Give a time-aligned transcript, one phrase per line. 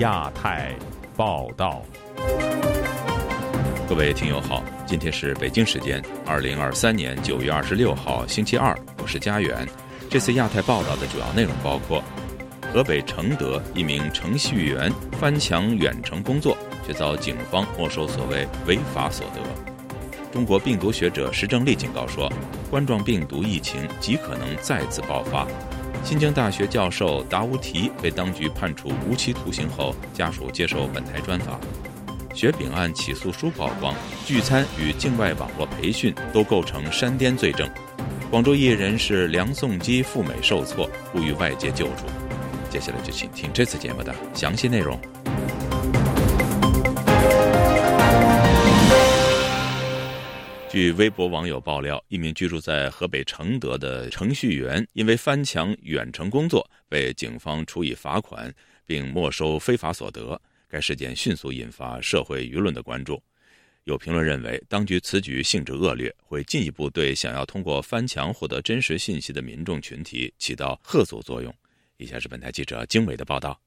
[0.00, 0.74] 亚太
[1.14, 1.82] 报道，
[3.86, 9.68] 各位听友好，今天是北京时间二零二三年九月二十六号星期二，我是佳远。
[10.08, 12.02] 这次亚太报道的主要内容包括：
[12.72, 14.90] 河北承德一名程序员
[15.20, 16.56] 翻墙远程工作，
[16.86, 19.42] 却遭警方没收所谓违法所得；
[20.32, 22.32] 中国病毒学者石正丽警告说，
[22.70, 25.46] 冠状病毒疫情极可能再次爆发。
[26.02, 31.60] 新疆大学教授达乌提被当局判处无期徒刑后，家属接受本台专访。
[32.34, 33.94] 雪饼案起诉书曝光，
[34.26, 37.68] 聚餐与境外网络培训都构成煽颠罪证。
[38.30, 42.04] 广州艺人是梁颂基赴美受挫，呼吁外界救助。
[42.70, 44.98] 接下来就请听这次节目的详细内容。
[50.70, 58.54] 据微博网友爆料，一名居住在河北承德的程序员因为翻墙远程工作，被警方处以罚款
[58.86, 60.40] 并没收非法所得。
[60.68, 63.20] 该事件迅速引发社会舆论的关注。
[63.82, 71.52] 有评论认为，当局此举性质恶劣，会进一步对想要通过翻墙获得真实信息的民众群体起到吓阻作用。
[71.96, 73.60] 以下是本台记者经纬的报道。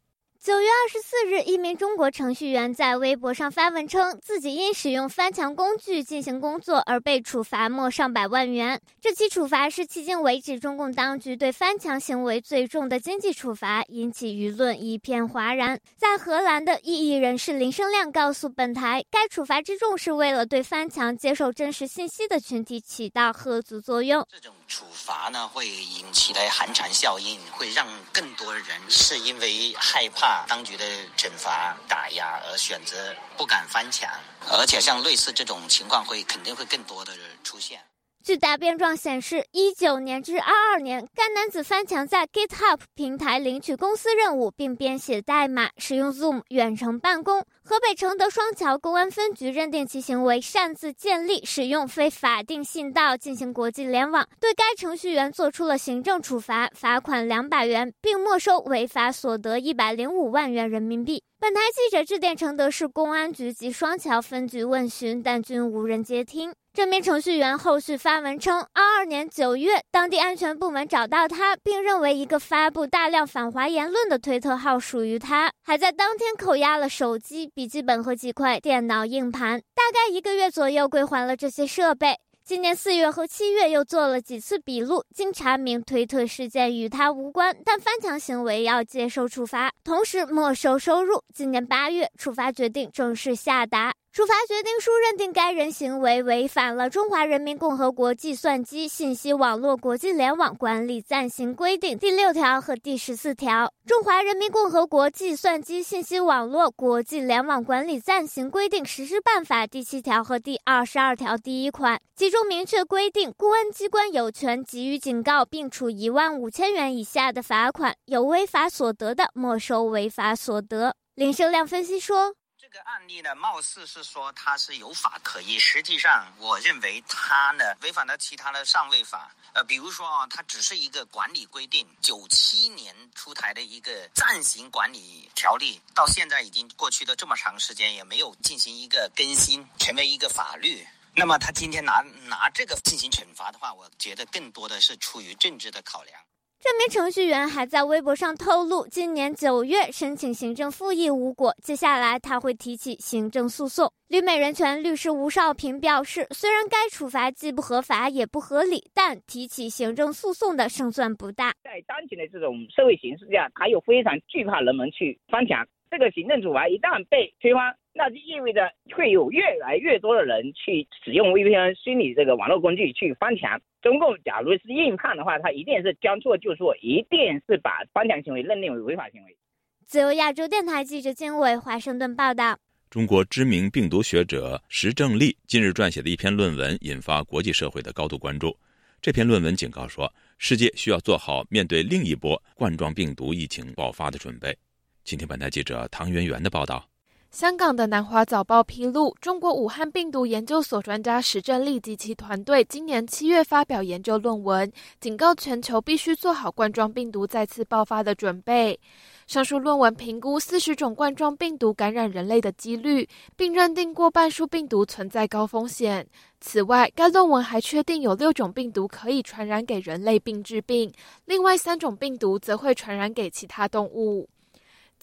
[0.43, 8.81] 九月二十四日，一名中国程序员在微博上发文称，自己因使用翻墙工具进行工作而被处罚没上百万元。
[8.99, 15.79] 这起处罚是迄今为止中共当局对翻墙行为最重的经济处罚，引起舆论一片哗然。
[15.95, 24.27] 在荷兰的异议人士林生亮告诉本台，该处罚之重是为了对翻墙接受真实信息的群体起到吓阻作用。
[24.73, 30.43] 处罚呢，会引起来寒蝉效应，会让更多人是因为害怕。
[30.47, 30.83] 当局的
[31.15, 34.09] 惩罚打压而选择不敢翻墙，
[34.49, 37.85] 而且像类似这种情况会肯定会更多的出现。
[38.23, 47.43] 据答辩状显示，一九年至二二年，该男子翻墙在 GitHub 平台领取公司任务，并编写代码，使用 Zoom 远程办公。
[47.65, 61.21] 河北承德双桥公安分局认定其行为擅自建立、使用非法定信道进行国际联网，对该程序员作出了行政处罚，罚款两百元，并没收违法所得一百零五万元人民币。
[61.41, 66.53] 本台记者致电承德市公安局及双桥分局问询，但均无人接听。
[66.75, 82.17] 这名程序员后续发文称，二二年九月，当地安全部门找到他，并认为一个发布大量反华言论的推特号属于他，还在当天扣押了手机、笔记本和几块电脑硬盘，大概一个月左右归还了这些设备。
[82.43, 91.21] 今年四月和七月又做了几次笔录，经查明推特事件与他无关，但翻墙行为要接受处罚，同时没收收入。
[91.35, 93.93] 今年八月，处罚决定正式下达。
[94.13, 120.93] 处罚决定书认定该人行为违反了《中华人民共和国计算机信息网络国际联网管理暂行规定》第六条和第十四条，《中华人民共和国计算机信息网络国际联网管理暂行规定实施办法》第七条和第二十二条第一款，其中明确规定，公安机关有权给予警告，并处一万五千元以下的罚款，有违法所得的，没收违法所得。
[121.15, 122.35] 林生亮分析说。
[122.73, 129.31] 这个案例呢，貌似是说它是有法可依，实际上我认为它呢违反了其他的上位法。
[129.53, 140.83] 呃，比如说啊，它只是一个管理规定，九七年出台的一个暂行管理条例，到现在已经过去了这么长时间，也没有进行一个更新，成为一个法律。
[141.13, 146.19] 那么他今天拿拿这个进行惩罚的话，我觉得更多的是出于政治的考量。
[146.63, 153.91] 这名程序员还在微博上透露，今年九月申请行政复议无果，接下来他会提起行政诉讼。
[154.07, 161.51] 旅美人权律师吴少平表示，虽然该处罚既不合法也不合理，但提起行政诉讼的胜算不大。
[161.65, 165.67] 在当前的这种社会形势下，还有非常惧怕人们去翻墙。
[165.91, 173.61] 这个行政处罚一旦被推翻，那就意味着会有越来越多的人去使用 VPN 虚拟这个网络工具去翻墙。
[173.81, 179.37] 中共假如是硬判的话，他一定是将错就错，一定是把翻墙行为认定为违法行为。
[179.85, 182.57] 自由亚洲电台记者金伟华盛顿报道。
[182.89, 188.55] 中国知名病毒学者石正丽近日撰写的一篇论文引发国际社会的高度关注。
[189.01, 194.55] 这篇论文警告说，世界需要做好面对另一波冠状病毒疫情爆发的准备。
[195.03, 196.87] 请听本台记者唐媛媛的报道。
[197.33, 208.79] 香港的南华早报披露，中国武汉病毒研究所专家石正丽及其团队今年七月发表研究论文，警告全球必须做好冠状病毒再次爆发的准备。
[209.25, 216.07] 上述论文评估四十种冠状病毒感染人类的几率，并认定过半数病毒存在高风险。
[216.39, 220.93] 此外，该论文还确定有六种病毒可以传染给人类并致病，
[221.25, 224.29] 另外三种病毒则会传染给其他动物。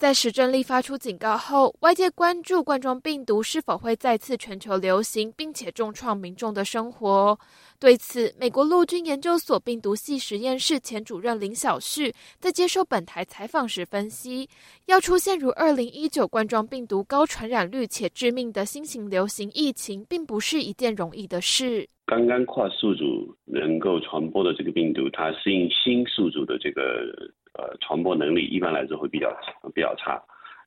[0.01, 7.37] 在石正丽发出警告后，外界关注冠状病毒是否会再次全球流行，并且重创民众的生活。
[7.79, 14.49] 对此，美国陆军研究所病毒系实验室前主任林小旭在接受本台采访时分析，
[14.87, 21.87] 要出现如二零一九冠状病毒高传染率且致命的新型流行疫情，并不是一件容易的事。
[22.07, 26.81] 刚刚跨宿主能够传播的这个病毒，它适应新宿主的这个。
[27.53, 29.35] 呃，传播能力一般来说会比较
[29.73, 30.21] 比较差。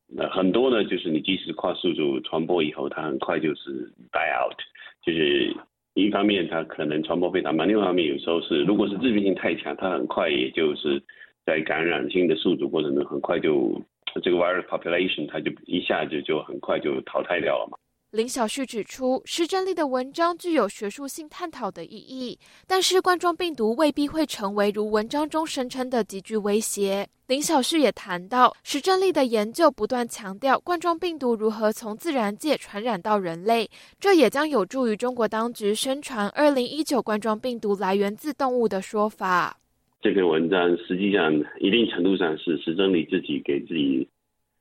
[0.06, 4.56] 那很多呢，就是你即使跨宿主传播以后，它很快就是 die out。
[5.02, 5.54] 就是
[5.94, 11.02] 一方面它可能传播非常慢，另外一方面有时候是如果是致病性太强，它很快也就是
[11.46, 13.80] 在感染性的宿主过程中，很快就
[14.22, 17.78] 这个 virus population 它就一下子就很快就淘汰掉了嘛。
[18.14, 27.04] 林小旭指出，施真丽的文章具有学术性探讨的意义，但是冠状病毒未必会成为如文章中声称的极具威胁。
[27.26, 33.68] 林小旭也谈到，施真丽的研究不断强调冠状病毒如何从自然界传染到人类，
[33.98, 39.58] 这也将有助于中国当局宣传二零一九冠状病毒来源自动物的说法。
[40.00, 44.08] 这篇文章实际上一定程度上是施真丽自己给自己。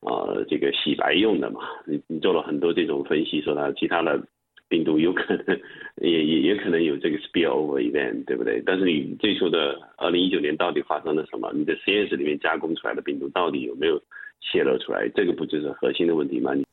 [0.06, 4.22] 啊，这个洗白用的嘛，你你做了很多这种分析，说它其他的
[4.68, 5.60] 病毒有可能
[6.02, 8.62] 也也也可能有这个 spillover event，对不对？
[8.66, 11.52] 但是你最初的二零一九年到底发生了什么？
[11.54, 14.02] 你的实验室里面加工出来的病毒到底有没有
[14.42, 15.08] 泄露出来？
[15.16, 16.54] 这个不就是核心的问题吗？
[16.54, 16.66] 你。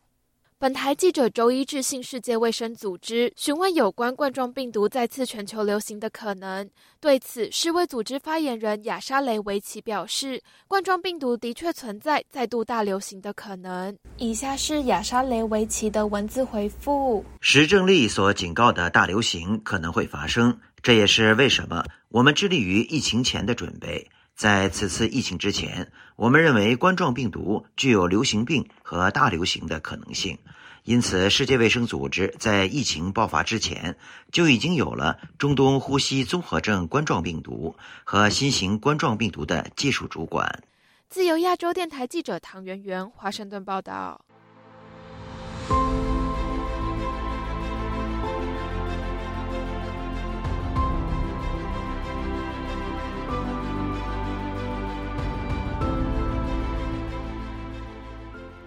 [0.60, 6.68] 本台记者周一致信世界卫生组织询问有关冠状病毒再次全球流行的可能。
[7.00, 13.96] 对此，世卫组织发言人亚沙雷维奇表示，冠状病毒的确存在再度大流行的可能。
[14.18, 24.06] 以下是亚沙雷维奇的文字回复：石正丽所警告的大流行可能会发生，这也是为什么我们致力于疫情前的准备。
[24.40, 30.38] 在此次疫情之前，我们认为冠状病毒具有流行病和大流行的可能性。
[30.84, 33.98] 因此，世界卫生组织在疫情爆发之前
[34.32, 40.62] 就已经有了中东呼吸综合症冠状病毒和新型冠状病毒的技术主管。
[41.10, 44.24] 自由亚洲电台记者唐媛媛，华盛顿报道。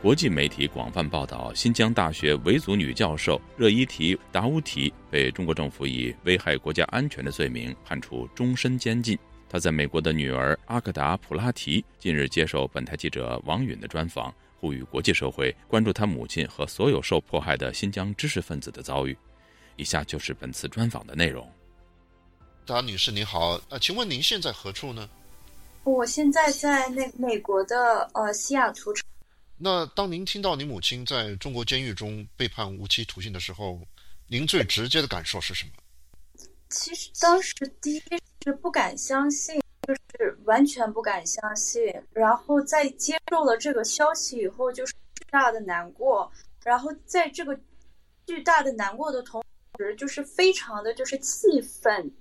[0.03, 9.17] 国际媒体广泛报道，新疆大学维族女教授热依提·达乌提被中国政府以危害国家安全的罪名判处终身监禁。
[9.47, 19.17] 她在美国的女儿阿克达·普拉提近日接受本台记者王允的专访，呼吁国际社会关注她母亲和所有受迫害的新疆知识分子的遭遇。
[19.77, 21.49] 以下就是本次专访的内容。
[22.65, 25.09] 达女士，您好，呃，请问您现在何处呢？
[25.85, 28.93] 我现在在那美国的呃西雅图。
[29.57, 33.79] 那当您听到您母亲在中国监狱中被判无期徒刑的时候，
[34.27, 35.71] 您最直接的感受是什么？
[36.69, 38.03] 其实当时第一
[38.43, 41.81] 是不敢相信，就是完全不敢相信。
[42.11, 46.29] 然后在接受了这个消息以后，就是巨大的难过。
[46.63, 47.57] 然后在这个
[48.25, 49.43] 巨大的难过的同
[49.77, 52.11] 时，就是非常的就是气愤，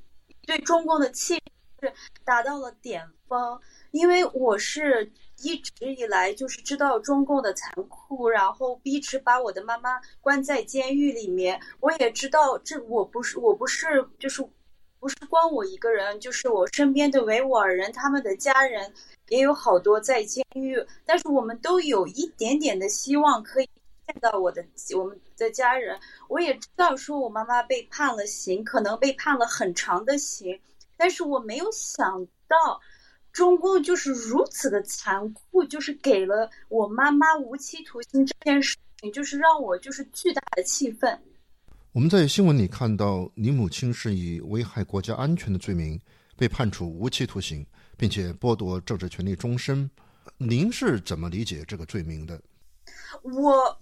[0.43, 1.41] 对中共的气
[1.83, 1.93] 是
[2.25, 3.61] 达到了巅峰。
[3.91, 5.13] 因为我是。
[5.45, 11.61] 一直以来就是知道中共的残酷，然后一直把我的妈妈关在监狱里面。
[11.81, 14.41] 我也知道这我不是我不是就是
[15.01, 18.95] 不是光我一个人，就是我身边的维吾尔人，他们的家人
[19.31, 20.81] 也有好多在监狱。
[21.05, 23.69] 但是我们都有一点点的希望可以
[24.07, 24.65] 见到我的
[24.97, 25.99] 我们的家人。
[26.29, 30.61] 我也知道说我妈妈被判了刑，可能被判了很长的刑，
[31.03, 32.81] 但是我没有想到。
[33.33, 41.19] 中共就是如此的残酷，就是给了我妈妈无期徒刑这件事情，就是让我就是巨大的气愤。
[41.93, 45.99] 我们在新闻里看到，你母亲是以危害国家安全的罪名
[46.37, 47.67] 被判处无期徒刑，
[47.97, 49.91] 并且剥夺政治权利终身。
[50.37, 52.39] 您是怎么理解这个罪名的？
[53.23, 53.75] 我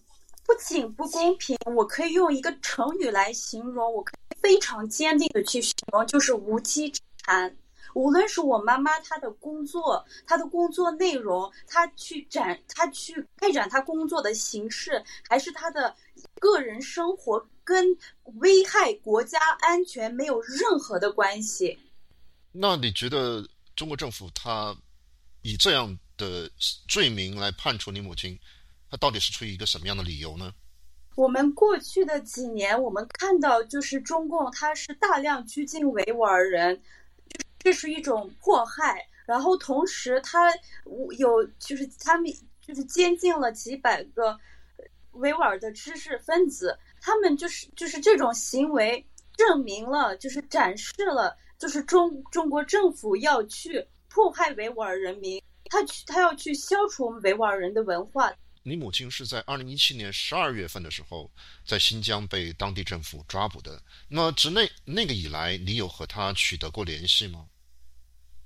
[0.46, 7.00] 不仅不公平，我可以用一个成语来形容，我可以非常坚定的去形容，就是无稽之
[7.30, 7.56] 谈。
[7.94, 15.94] 无论是我妈妈她的工作，她的工作内容，她去展，她去开展她工作的形式，还是她的
[16.40, 17.96] 个人生活，跟
[18.38, 21.78] 危害国家安全没有任何的关系。
[22.52, 23.44] 那你觉得
[23.76, 24.76] 中国政府他
[25.42, 26.50] 以这样的
[26.88, 28.38] 罪名来判处你母亲，
[28.88, 30.52] 他到底是出于一个什么样的理由呢？
[31.16, 36.80] 我们过去的几年，我们看到就是中共，它是大量拘禁维吾尔人。
[37.60, 40.52] 这是一种迫害，然后同时他
[41.18, 44.38] 有就是他们就是监禁了几百个
[45.12, 58.32] 维吾尔的知识分子，他们就是就是这种行为证明了，就是展示了，就是中中国政府要去迫害维吾尔人民，他去他要去消除维吾尔人的文化。
[58.62, 61.30] 你母亲是在二零一七年十二月份的时候，
[61.66, 63.82] 在新疆被当地政府抓捕的。
[64.06, 67.46] 那么，自那那个以来，你有和她取得过联系吗？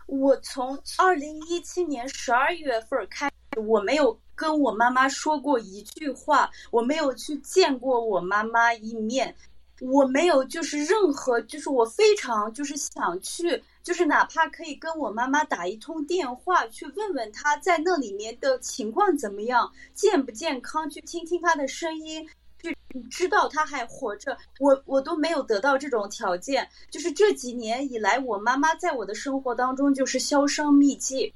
[0.06, 9.34] 我从二零一七年十二月份开始，我没有跟我妈妈说过一句话，我没有去见过我妈妈一面，
[9.80, 13.64] 我没有就是任何就是我非常就是想去。
[13.84, 22.26] 就是哪怕可以跟我妈妈打一通电话，去问问她在那里面的情况怎么样，健不健康，去听听她的声音，
[22.62, 22.74] 去
[23.10, 26.66] 知道她还活着，我我都没有得到这种条件。
[26.90, 31.34] 就是这几年以来，我妈妈在我的生活当中就是销声匿迹。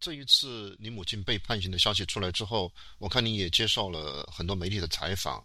[0.00, 5.40] 这一次你母亲被判刑的消息出来之后，我看你也接受了很多媒体的采访。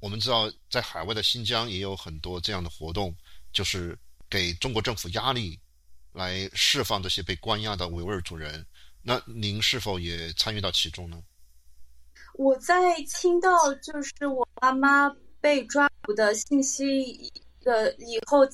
[0.00, 3.14] 我们知道，在海外的新疆也有很多这样的活动，
[3.52, 3.94] 就是。
[4.30, 5.58] 给中国政府压力，
[6.12, 8.64] 来释放这些被关押的维吾尔族人。
[9.02, 11.22] 那您是否也参与到其中呢？
[12.34, 15.08] 我在听到就是我妈妈
[15.40, 17.32] 被抓捕的信息
[17.62, 18.48] 的以后，呃，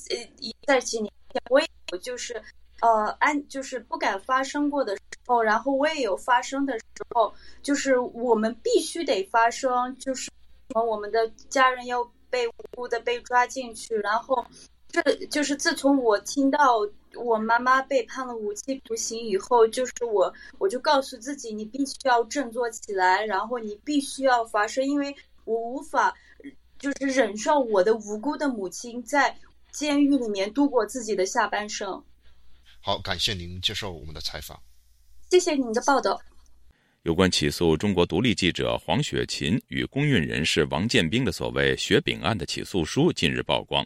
[0.67, 2.41] 在几年前我也有就是
[2.81, 10.31] 呃安就是不敢发声过的时候，然后我也有发声的时候，就是我们必须得发声，就是
[10.75, 14.47] 我们的家人要被无辜的被抓进去，然后。
[14.95, 16.79] 这就是自从我听到
[17.17, 25.13] 我妈妈被判了无期徒刑以后，就是我我就告诉自己，你必须要振作起来，然后你必须要发声，因为
[25.45, 26.15] 我无法
[26.79, 29.37] 就是忍受我的无辜的母亲在
[29.73, 32.01] 监狱里面度过自己的下半生。
[32.81, 34.57] 好，感谢您接受我们的采访。
[35.29, 36.23] 谢谢您的报道。
[37.03, 43.85] 有关起诉中国独立记者黄雪琴与公运人士王建兵的所谓“雪饼案”的起诉书近日曝光。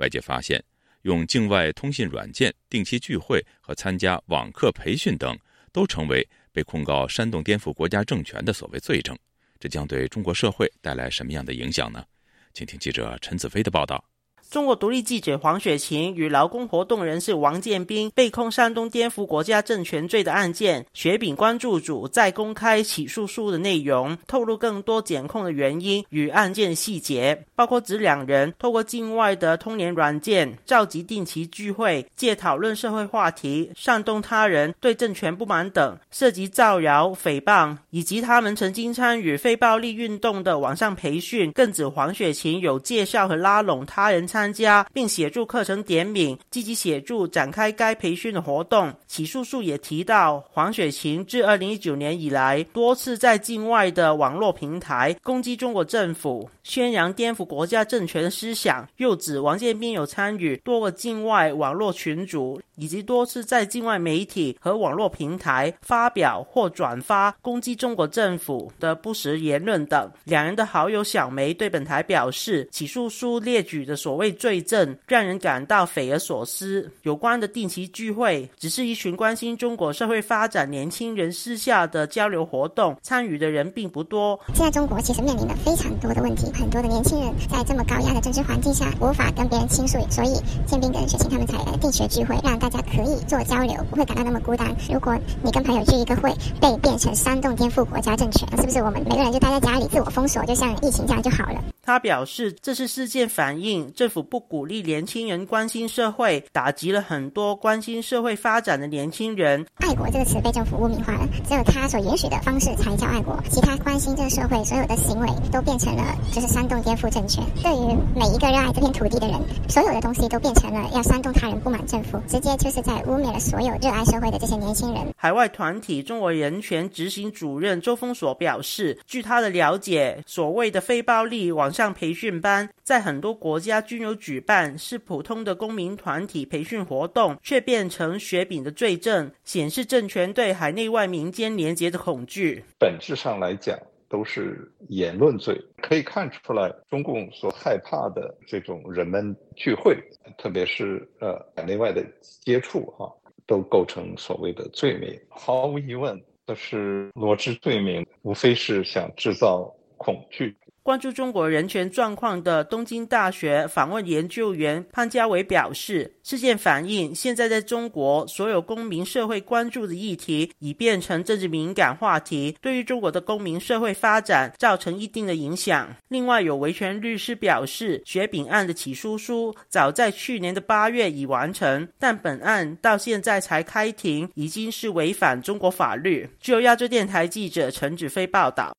[0.00, 0.62] 外界发现，
[1.02, 5.38] 用境外通信软件定期聚会和参加网课培训等，
[5.72, 9.16] 都成为被控告煽动颠覆国家政权的所谓罪证。
[9.60, 12.04] 这将对中国社会带来什么样的影响呢？
[12.52, 14.09] 请听记者陈子飞的报道。
[14.50, 44.39] 中国独立记者黄雪琴与劳工活动人士王建斌被控煽动颠覆国家政权罪的案件，雪饼关注组在公开起诉书的内容，透露更多检控的原因与案件细节，包括指两人透过境外的通联软件召集定期聚会，借讨论社会话题煽动他人对政权不满等，涉及造谣诽谤，以及他们曾经参与非暴力运动的网上培训，更指黄雪琴有介绍和拉拢他人参。
[44.40, 48.90] 参加并协助课程点名，积极协助展开该培训的活动。
[49.06, 58.88] 起诉书也提到，黄雪琴自二零一九年以来，多次在境外的网络平台攻击中国政府，宣扬颠覆国家政权的思想。
[58.96, 70.10] 又指王建斌有参与多个境外网络群组，以及多次在境外媒体和网络平台发表或转发攻击中国政府的不实言论等。
[70.24, 74.29] 两人的好友小梅对本台表示，起诉书列举的所谓。
[74.32, 76.90] 罪证让人感到匪夷所思。
[77.02, 84.38] 有关的定期聚会，只是一群关心中国社会发展年轻人私下的交流活动，参与的人并不多。
[84.54, 90.34] 现在中国其实面临的非常多的问题，很多的年轻人在这么高压的政治环境下，无法跟别人倾诉，所以
[90.66, 94.74] 建斌跟雪琴他们才定期聚会，让大家可以做交流，不会感到那么孤单。
[94.92, 101.62] 如果你跟朋友聚一个会，被变成煽动颠覆国家政权，是不是我们每个人就待在家里自我封锁，就像疫情这样就好了？
[101.82, 104.20] 他表示，这次事件反映政府。
[104.30, 109.66] 不鼓励年轻人关心社会，打击了很多关心社会发展的年轻人。
[109.76, 117.42] 爱国这个词被政府污名化了，只有他所允许的方式才叫爱国，其他关心这个社会所有的行为都变成了就是煽动颠覆政权。
[117.62, 125.02] 对于每一个热爱这片土地的人，所有的东西都变成了要煽动他人不满政府，直接就是在污蔑了所有热爱社会的这些年轻人。
[125.16, 134.10] 海外团体中国人权执行主任周峰所表示，据他的了解，所谓的非暴力网上培训班在很多国家均有。
[134.20, 142.62] 举办是普通的公民团体培训活动，却变成雪饼的罪证，显示政权对海内外民间连结的恐惧。
[142.78, 143.78] 本质上来讲，
[144.10, 145.58] 都是言论罪。
[145.80, 149.96] 可以看出来，中共所害怕的这种人们聚会，
[150.36, 152.04] 特别是呃海内外的
[152.44, 153.10] 接触，哈，
[153.46, 155.18] 都构成所谓的罪名。
[155.30, 160.54] 毫无疑问，这是罗织罪名，无非是想制造恐惧。
[160.82, 175.94] 关注中国人权状况的东京大学访问研究员潘家伟表示，事件反映现在在中国所有公民社会关注的议题已变成政治敏感话题，对于中国的公民社会发展造成一定的影响。
[176.08, 186.28] 另外，有维权律师表示，雪饼案的起诉书早在去年的八月已完成，但本案到现在才开庭，已经是违反中国法律。
[186.40, 188.72] 据由亚洲电台记者陈子飞报道。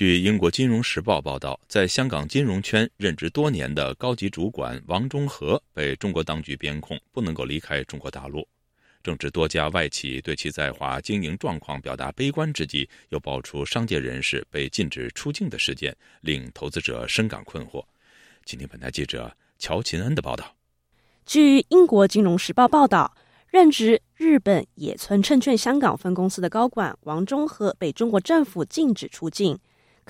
[0.00, 8.48] 据英国《金融时报》报道，在香港金融圈任职多年的高级主管王中和被中国当局监控，不能够离开中国大陆。
[9.02, 17.84] 正值多家外企对其在华经营状况表达悲观之际，又爆出商界人士被禁止出境的事件，令投资者深感困惑。
[18.46, 20.56] 请听本台记者乔琴恩的报道。
[21.26, 23.14] 据英国《金融时报》报道，
[23.48, 29.58] 任职日本野村证券香港分公司的高管王中和被中国政府禁止出境。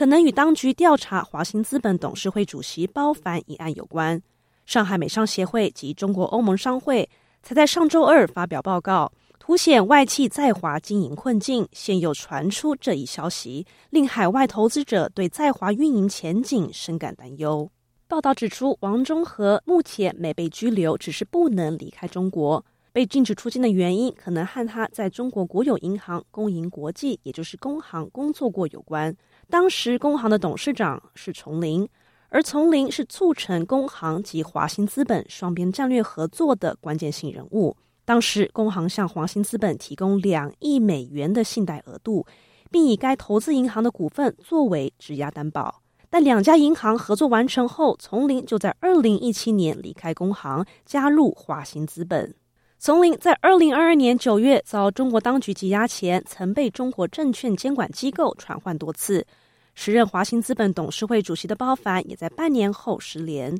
[0.00, 4.18] 可能与当局调查华兴资本董事会主席包凡一案有关。
[4.64, 7.06] 上海美商协会及中国欧盟商会
[7.42, 11.68] 才在上周二发表报告，凸显外企在华经营困境。
[11.72, 17.70] 现又传出这一消息，令海外投资者对在华运营前景深感担忧。
[18.08, 22.64] 报道指出，王中和目前没被拘留，只是不能离开中国。
[22.92, 29.14] 被禁止出境的原因，可能和他在中国国有银行工银国际，也就是工行工作过有关。
[29.50, 31.86] 当时工行的董事长是丛林，
[32.28, 37.76] 而丛林是促成工行及华兴资本双边战略合作的关键性人物。
[38.04, 42.24] 当时工行向华兴资本提供两亿美元的信贷额度，
[42.70, 45.82] 并以该投资银行的股份作为质押担保。
[46.08, 52.34] 但两家银行合作完成后，丛林就在二零一七年离开工行，加入华兴资本。
[52.80, 59.26] 丛林在二零二二年九月遭中国当局羁押前，曾被中国证券监管机构传唤多次。
[59.74, 63.54] 时任华兴资本董事会主席的包凡也在半年后失联。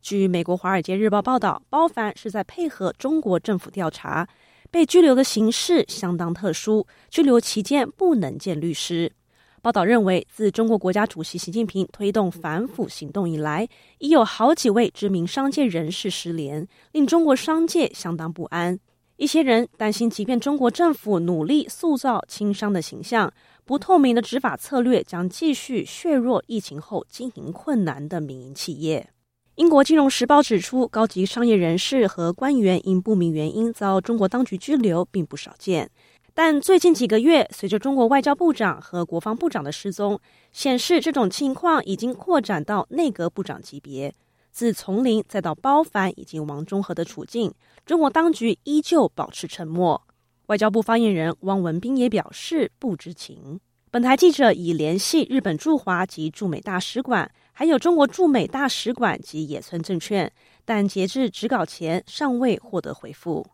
[0.00, 4.26] 据美国《华尔街日报》报道，包凡是在配合中国政府调查，
[4.70, 9.12] 被拘留的形式相当特殊，拘留期间不能见律师。
[9.62, 18.76] 报道认为，自中国国家主席习近平推动反腐行动以来，已有好几位知名商界人士失联，令中国商界相当不安。
[19.18, 23.32] 一些人担心，即便中国政府努力塑造轻商的形象。
[23.64, 29.10] 不透明的执法策略将继续削弱疫情后经营困难的民营企业。
[29.54, 35.88] 英国金融时报指出，高级商业人士和官员因不明原因遭中国当局拘留并不少见。
[36.34, 40.18] 但最近几个月，随着中国外交部长和国防部长的失踪，
[40.50, 44.14] 显示这种情况已经扩展到内阁部长级别。
[44.50, 47.52] 自丛林再到包凡以及王中和的处境，
[47.84, 50.00] 中国当局依旧保持沉默。
[50.46, 53.60] 外交部发言人汪文斌也表示不知情。
[53.90, 60.32] 本台记者已联系日本驻华及驻美大使馆，还有中国驻美大使馆及野村证券，
[60.64, 63.46] 但截至纸稿前尚未获得回复。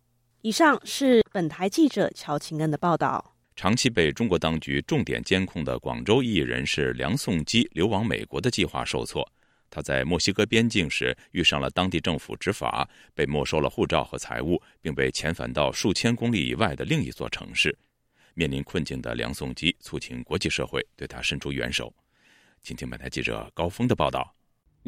[0.42, 3.34] 以上是本台记者乔晴恩的报道。
[3.56, 9.28] 长期被中国当局重点监控的广州艺人是梁颂基流亡美国的计划受挫。
[9.68, 17.76] 他在墨西哥边境时遇上了当地政府执法，被没收了护照和财物，并被遣返到数千公里以外的另一座城市。
[18.34, 21.92] 面临困境的梁颂基促请国际社会对他伸出援手。
[22.62, 24.32] 请听本台记者高峰的报道：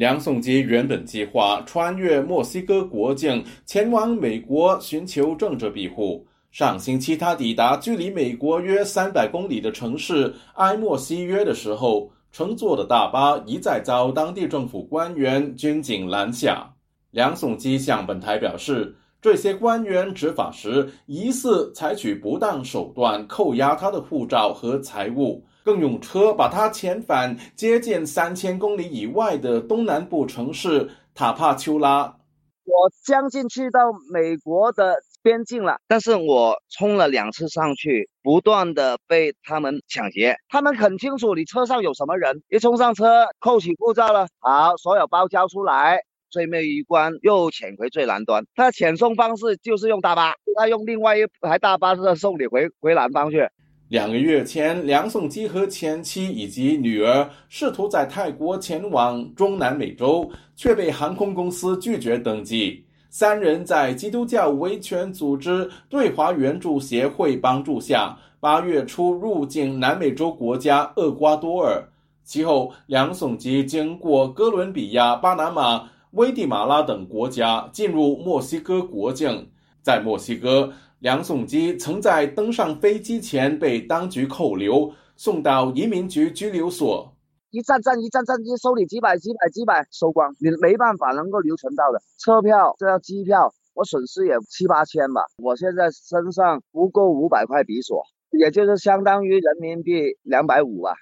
[0.01, 6.25] 梁颂基原本计划穿越墨西哥国境前往美国寻求政治庇护。
[6.51, 12.11] 上星期他抵达距离美国约三百公里的城市埃莫西约的时候。
[12.31, 16.65] 乘坐的大巴一再遭当地政府官员、军警拦下。
[17.11, 32.17] 梁颂基向本台表示，这些官员执法时疑似采取不当手段，扣押他的护照和财物，更用车把他遣返接近三千公里以外的东南部城市塔帕丘拉。
[32.63, 33.79] 我将近去到
[34.13, 34.95] 美国的。
[35.23, 40.35] 边境了，但是我冲了两次上去，不断的被他们抢劫。
[40.49, 45.99] 他们很清楚你车上有什么人，一冲上车扣起护照了，好，所有包交出来，
[46.31, 48.47] 最末一关又潜回最南端。
[48.55, 53.47] 他遣送方式就是用大巴，他用另外一台大巴车送你回回南方去。
[53.91, 62.85] 两个月前，梁颂基和前妻以及女儿试图在泰国前往中南美洲，却被航空公司拒绝登机。
[63.09, 71.85] 三人在基督教维权组织对华援助协会帮助下，八月初入境南美洲国家厄瓜多尔。
[72.23, 79.49] 其后，梁颂基经过哥伦比亚、巴拿马、危地马拉等国家，进入墨西哥国境。
[79.83, 80.71] 在墨西哥，
[81.01, 87.11] 梁颂基曾在登上飞机前被当局扣留，送到移民局拘留所。
[87.49, 95.23] 一站站一站站就收你几百几百几百收光，你没办法能够留存到的车票，这要机票，我损失也七八千吧。
[95.37, 98.03] 我现在身上不够五百块比索，
[98.39, 100.93] 也就是相当于人民币两百五吧。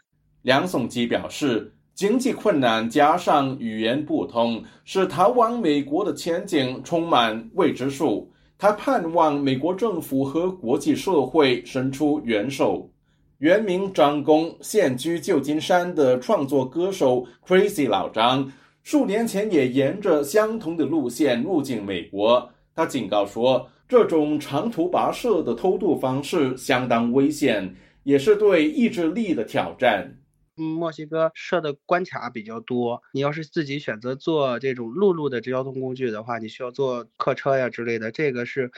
[0.44, 1.74] 梁颂基表示。
[1.94, 8.32] 经济困难加上语言不通，使逃往美国的前景充满未知数。
[8.62, 12.92] 他盼望美国政府和国际社会伸出援手。
[13.38, 18.52] 原名张工，现居旧金山的创作歌手 Crazy 老张，
[18.84, 22.50] 数年前也沿着相同的路线入境美国。
[22.76, 30.18] 他警告说，这种长途跋涉的偷渡方式相当危险，也是对意志力的挑战。
[30.62, 38.72] 墨西哥设的关卡比较多，你要是自己选择坐这种陆路的交通工具的话，你需要坐客车呀之类的，这个是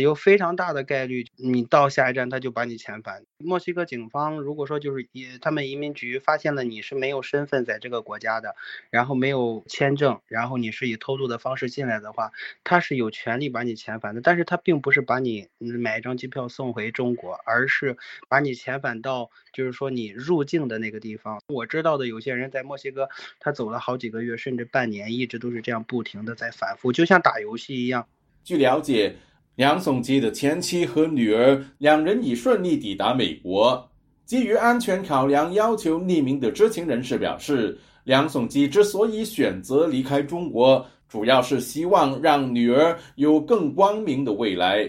[0.00, 3.24] 有非常大的概率，你到下一站他就把你遣返。
[3.38, 8.56] 墨西哥警方如果说就是以他们移民局发现了你是没有身份在这个国家的，
[8.90, 12.32] 然后没有签证，然后你是以偷渡的方式进来的话，
[12.64, 17.96] 他是有权利把你遣返的，但是他并不是把你买一张机票送回中国，而是
[18.28, 21.40] 把你遣返到就是说你入境的那个地方。
[21.48, 28.08] 我知道的有些人在墨西哥，他走了好几个月，甚至半年，一直都是这样不停的在反复，就像打游戏一样。
[28.44, 29.16] 据了解，
[29.56, 33.90] 梁颂基的前妻和女儿两人已顺利抵达美国。
[34.26, 44.86] 基于安全考量，要求匿名的知情人士表示，梁颂基之所以选择离开中国，主要是希望让女儿有更光明的未来。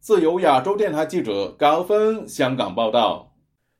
[0.00, 3.32] 自由亚洲电台记者高峰香港报道。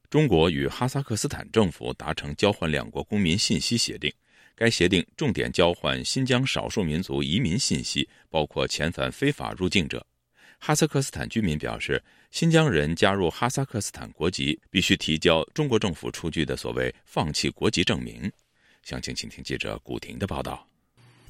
[0.08, 4.12] 中国与哈萨克斯坦政府达成交换两国公民信息协定，
[4.54, 10.04] 该协定重点交换新疆少数民族移民信息，包括遣返非法入境者。
[10.58, 18.30] 哈萨克斯坦居民表示，新疆人加入哈萨克斯坦国籍必须提交中国政府出具的所谓“放弃国籍证明”。
[18.82, 20.66] 详情，请听记者古婷的报道。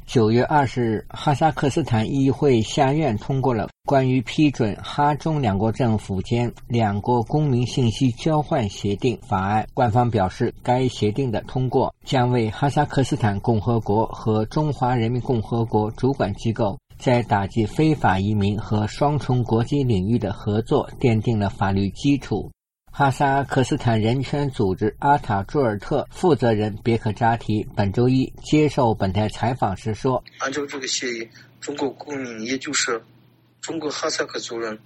[0.07, 9.69] 九月二十日，哈萨克斯坦议会下院通过了关于批准哈中两国政府间两国公民信息交换协定法案。
[9.75, 22.51] 官方表示，该协定的通过将为哈萨克斯坦共和国和中华人民共和国主管机构在打击非法移民和双重国籍领域的合作奠定了法律基础。
[22.91, 31.29] 哈萨克斯坦人权组织阿塔朱尔特负责人别克扎提本周一接受本台采访时说：“按照这个协议，
[31.61, 33.01] 中国公民，也就是
[33.61, 34.77] 中国哈萨克族人，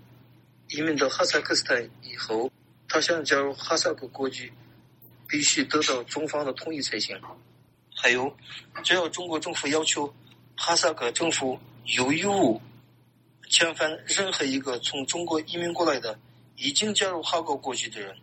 [0.68, 2.50] 移民到哈萨克斯坦以后，
[2.86, 4.50] 他想加入哈萨克国籍，
[5.26, 7.18] 必须得到中方的同意才行。
[7.96, 8.30] 还有，
[8.84, 10.12] 只要中国政府要求
[10.54, 12.60] 哈萨克政府有义务
[13.50, 16.18] 遣返任何一个从中国移民过来的。”
[16.58, 18.14] 已经加入哈国国籍的人。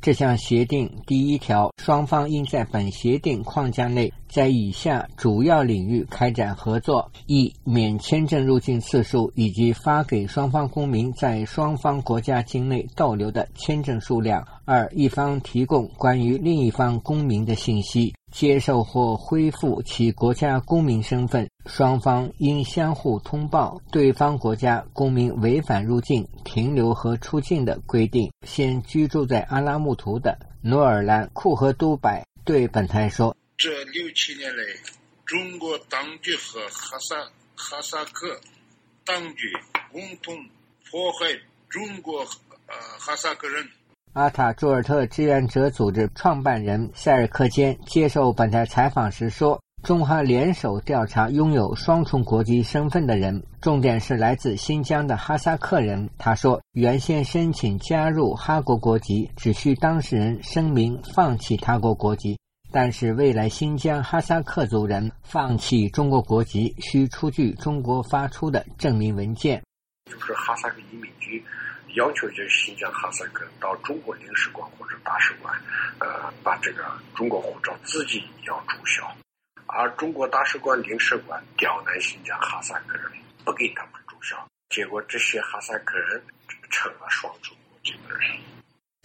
[0.00, 18.14] 这项协定第一条，双方应在本协定框架内，在以下主要领域开展合作：一、免签证入境次数以及发给双方公民在双方国家境内逗留的签证数量；二、一方提供关于另一方公民的信息。
[18.30, 28.30] 接受或恢复其国家公民身份，双方应相互通报对方国家公民违反入境、停留和出境的规定。
[28.46, 34.62] 现居住在阿拉木图的努尔兰库和都柏对本台说：“这六七年来，
[35.26, 37.16] 中国当局和哈萨
[37.56, 38.40] 哈萨克
[39.04, 39.48] 当局
[39.90, 40.36] 共同
[40.88, 41.36] 迫害
[41.68, 43.68] 中国呃哈萨克人。”
[44.12, 62.34] 阿塔朱尔特志愿者组织创办人塞尔克坚接受本台采访时说：“中哈联手调查拥有双重国籍身份的人，重点是来自新疆的哈萨克人。”他说：“原先申请加入哈国国籍，只需当事人声明放弃他国国籍；
[62.72, 69.62] 但是未来新疆哈萨克族人放弃中国国籍，需出具中国发出的证明文件。”
[70.10, 71.40] 就是哈萨克移民局。
[71.94, 75.54] 要求就是新疆哈萨克到中国领事馆或者大使馆，
[75.98, 79.04] 呃，把这个中国护照自己要注销，
[79.66, 83.12] 而中国大使馆、领事馆刁难新疆哈萨克人，
[83.44, 84.36] 不给他们注销，
[84.68, 86.22] 结果这些哈萨克人
[86.70, 88.38] 成了双重国籍的人。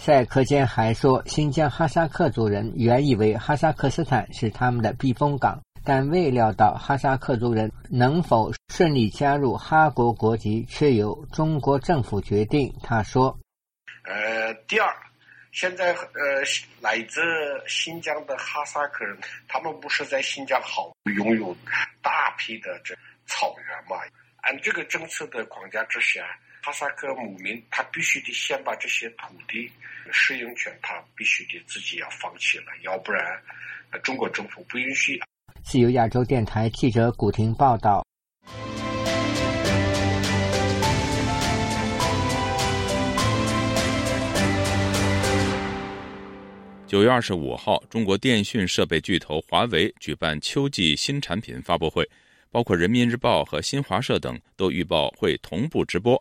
[0.03, 5.59] 赛克坚还说，新疆哈萨克族人原以为哈萨克斯坦是他们的避风港。
[5.85, 12.73] 但未料到哈萨克族人能否顺利加入哈国国籍，却由中国政府决定。
[12.83, 13.39] 他说
[14.03, 14.91] ：“呃，第二，
[15.51, 16.43] 现在呃，
[16.81, 17.21] 来自
[17.67, 19.15] 新疆的哈萨克人，
[19.47, 21.55] 他们不是在新疆好拥有
[22.01, 22.95] 大批的这
[23.27, 24.03] 草原嘛？
[24.41, 26.25] 按这个政策的框架之下，
[26.63, 29.71] 哈萨克牧民他必须得先把这些土地
[30.11, 33.23] 使用权，他必须得自己要放弃了，要不然
[34.03, 35.21] 中国政府不允许。
[35.65, 38.05] 自由亚洲电台记者古婷报道。
[46.85, 52.07] 九月二十五号，中国电讯设备巨头华为举办秋季新产品发布会，
[52.51, 56.15] 包括人民日报和新华社等都预报会同步直播。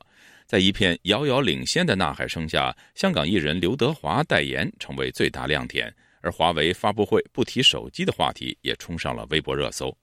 [0.46, 9.94] 在一片遥遥领先的呐喊声下，香港艺人刘德华代言成为最大亮点，而华为发布会不提手机的话题也冲上了微博热搜。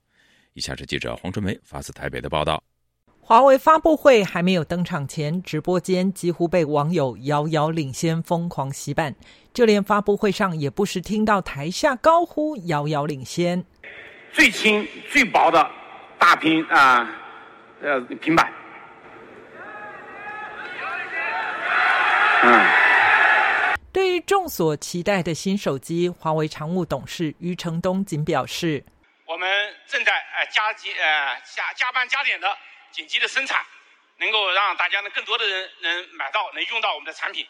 [0.53, 2.63] 以下是记者黄春梅发自台北的报道：
[3.19, 9.15] 华为发布会还没有登场前，直播间几乎被网友遥遥领先疯狂洗版，
[9.51, 13.65] 就连发布会上也不时听到台下高呼“遥遥领先”。
[14.31, 15.69] 最轻最薄的
[16.19, 17.09] 大屏啊，
[17.81, 18.53] 呃，平板。
[22.43, 22.80] 嗯，
[23.93, 28.85] 对于众所期待的新手机，华为常务董事余承东仅表示
[29.27, 32.57] ：“我们正在呃加急呃加加班加点的
[32.91, 33.65] 紧急的生产，
[34.17, 37.45] 能够让大家呢更多的人能买到能用到我们的产品。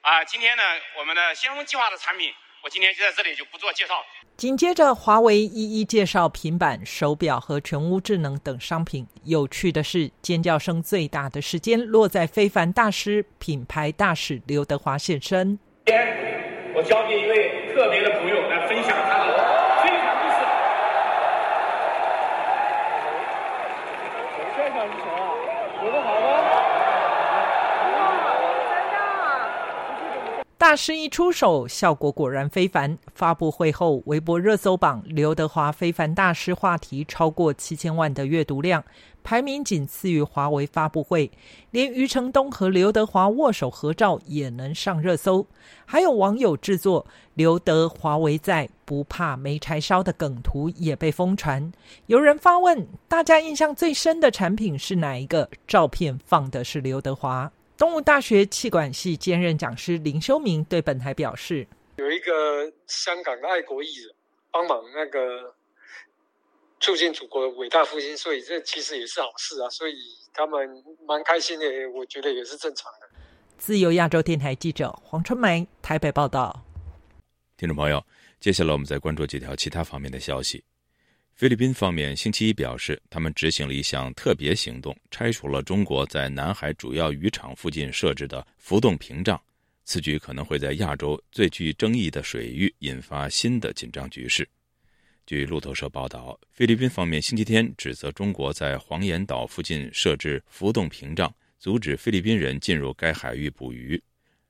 [0.00, 0.62] 啊，今天呢
[0.98, 2.34] 我们的先锋计划的产品，
[2.64, 3.94] 我今天就在这里就不做介绍。”
[4.38, 9.06] 紧接着，华为一一介绍平板、手表和全屋智能等商品。
[9.24, 15.58] 有趣的是，尖叫声最大的时间落在非凡大师、品牌大使刘德华现身。
[15.84, 19.36] 今天，我交给一位特别的朋友来分享他的
[19.84, 20.36] 非凡故事。
[24.56, 25.14] 现场是谁啊？
[25.82, 26.53] 刘德华吗？
[30.64, 32.96] 大师一出手，效果果然非凡。
[33.14, 38.82] 发布会后，微博热搜榜刘德华非凡大师话题超过七千万的阅读量，
[39.22, 41.30] 排名仅次于华为发布会。
[41.70, 45.46] 连余承东和刘德华握手合照也能上热搜。
[45.84, 51.70] 还有网友制作“刘德华为在，不怕没柴烧”的梗图也被疯传。
[52.06, 55.50] 有人发问：大家印象最深的产品是哪一个？
[55.68, 57.52] 照片放的是刘德华。
[57.76, 61.66] 东吴大学气管系兼任讲师林修明对本台表示
[61.98, 64.14] ：“有一个香港的爱国艺人
[64.52, 65.52] 帮忙那个
[66.78, 69.68] 促进祖国的伟大复兴，所以这其实也是好事啊。
[69.70, 69.94] 所以
[70.32, 73.08] 他们蛮开心的，我觉得也是正常的。”
[73.58, 76.64] 自由亚洲电台记者黄春梅台北报道。
[77.56, 78.04] 听众朋友，
[78.38, 80.62] 接下来我们再关注几条其他方面的消息。
[81.34, 89.40] 菲律宾方面星期一表示，他们执行了一项特别行动，拆除了中国在南海主要渔场附近设置的浮动屏障。
[89.84, 94.48] 此举可能会在亚洲最具争议的水域引发新的紧张局势。
[95.26, 104.00] 据路透社报道，菲律宾方面星期天指责中国在黄岩岛附近设置浮动屏障，阻止菲律宾人进入该海域捕鱼。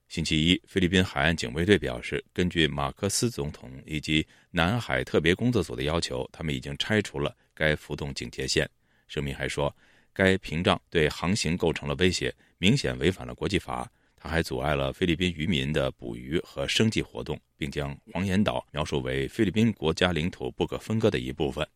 [0.08, 4.24] 星期一，菲律宾海岸警卫队表示，根据马克思总统以及
[4.56, 8.70] 南海特别工作组的要求，他们已经拆除了该浮动警戒线。
[9.08, 9.74] 声明还说，
[10.12, 13.90] 该屏障对航行构成了威胁，明显违反了国际法。
[14.16, 21.66] 它还阻碍了菲律宾渔民的捕鱼和生计活动，并将黄岩岛描述为菲律宾国家领土不可分割的一部分。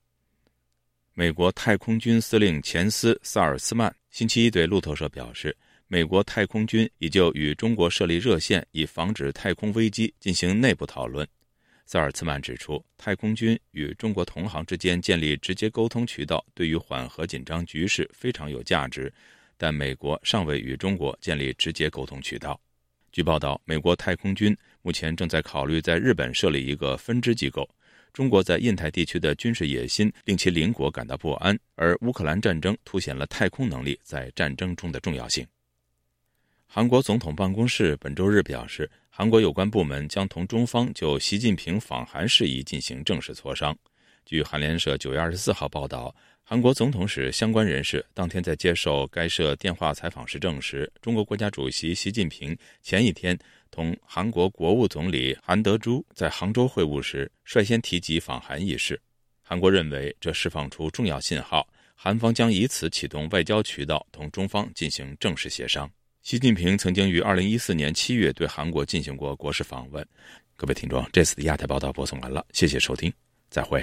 [1.15, 5.57] 美国太空军司令钱斯萨尔斯曼星期一对路透社表示。
[5.91, 11.27] 美国太空军已就与中国设立热线，以防止太空危机进行内部讨论。
[11.91, 19.11] 塞尔茨曼指出，太空军与中国同行之间建立直接沟通渠道，对于缓和紧张局势非常有价值。
[19.57, 22.61] 但美国尚未与中国建立直接沟通渠道。
[23.11, 27.67] 据报道，美国太空军目前正在考虑在日本设立一个分支机构。
[28.13, 35.47] 中国在印太地区的军事野心令其邻国感到不安，而乌克兰战争凸显了太空能力在战争中的重要性。
[36.71, 43.75] 韩国总统办公室本周日表示，韩国有关部门将同中方就习近平访韩事宜进行正式磋商。
[44.27, 53.37] 据韩联社九月二十四号报道，韩国总统室相关人士当天在接受该社电话采访时证实，中国国家主席习近平前一天
[53.71, 59.01] 同韩国国务总理韩德洙在杭州会晤时，率先提及访韩一事。
[59.41, 65.91] 韩国认为这释放出重要信号，韩方将以此启动外交渠道，同中方进行正式协商。
[66.29, 70.07] 习近平曾经于二零一四年七月对韩国进行过国事访问。
[70.59, 73.11] 各位听众，这次的亚太报道播送完了，谢谢收听，
[73.49, 73.81] 再会。